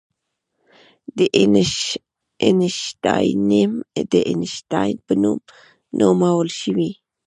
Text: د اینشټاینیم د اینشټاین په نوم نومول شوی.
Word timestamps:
د 1.17 1.19
اینشټاینیم 2.49 3.71
د 4.11 4.13
اینشټاین 4.29 4.95
په 5.05 5.13
نوم 5.21 5.39
نومول 5.99 6.47
شوی. 6.59 6.91